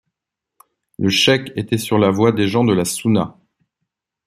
Le 0.97 1.09
Chaykh 1.11 1.51
était 1.55 1.77
sur 1.77 1.99
la 1.99 2.09
voie 2.09 2.31
des 2.31 2.47
gens 2.47 2.63
de 2.63 2.73
la 2.73 2.85
Sounnah. 2.85 3.37